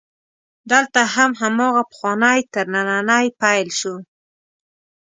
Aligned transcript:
دلته 0.71 1.01
هم 1.15 1.31
هماغه 1.41 1.83
پخوانی 1.91 2.39
ترننی 2.53 3.25
پیل 3.39 3.67
شو. 3.79 3.95